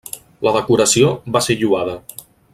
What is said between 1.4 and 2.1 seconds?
ser lloada.